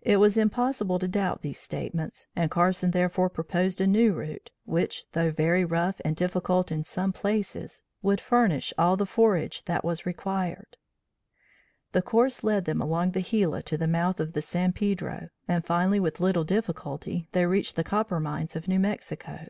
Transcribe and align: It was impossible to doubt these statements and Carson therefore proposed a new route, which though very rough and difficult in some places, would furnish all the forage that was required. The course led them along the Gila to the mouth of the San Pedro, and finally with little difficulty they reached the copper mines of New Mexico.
It 0.00 0.16
was 0.16 0.38
impossible 0.38 0.98
to 0.98 1.06
doubt 1.06 1.42
these 1.42 1.60
statements 1.60 2.28
and 2.34 2.50
Carson 2.50 2.92
therefore 2.92 3.28
proposed 3.28 3.78
a 3.78 3.86
new 3.86 4.14
route, 4.14 4.48
which 4.64 5.04
though 5.12 5.30
very 5.30 5.66
rough 5.66 6.00
and 6.02 6.16
difficult 6.16 6.72
in 6.72 6.82
some 6.82 7.12
places, 7.12 7.82
would 8.00 8.22
furnish 8.22 8.72
all 8.78 8.96
the 8.96 9.04
forage 9.04 9.64
that 9.64 9.84
was 9.84 10.06
required. 10.06 10.78
The 11.92 12.00
course 12.00 12.42
led 12.42 12.64
them 12.64 12.80
along 12.80 13.10
the 13.10 13.20
Gila 13.20 13.62
to 13.64 13.76
the 13.76 13.86
mouth 13.86 14.18
of 14.18 14.32
the 14.32 14.40
San 14.40 14.72
Pedro, 14.72 15.28
and 15.46 15.62
finally 15.62 16.00
with 16.00 16.20
little 16.20 16.44
difficulty 16.44 17.28
they 17.32 17.44
reached 17.44 17.76
the 17.76 17.84
copper 17.84 18.18
mines 18.20 18.56
of 18.56 18.66
New 18.66 18.78
Mexico. 18.78 19.48